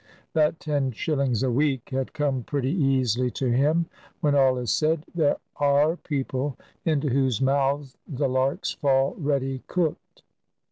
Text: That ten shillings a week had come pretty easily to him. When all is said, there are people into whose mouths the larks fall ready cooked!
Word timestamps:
That 0.33 0.59
ten 0.59 0.93
shillings 0.93 1.43
a 1.43 1.51
week 1.51 1.89
had 1.91 2.11
come 2.13 2.41
pretty 2.41 2.71
easily 2.71 3.29
to 3.37 3.51
him. 3.51 3.85
When 4.19 4.33
all 4.33 4.57
is 4.57 4.71
said, 4.71 5.05
there 5.13 5.37
are 5.57 5.95
people 5.95 6.57
into 6.83 7.09
whose 7.09 7.39
mouths 7.39 7.95
the 8.07 8.27
larks 8.27 8.71
fall 8.71 9.13
ready 9.19 9.61
cooked! 9.67 10.23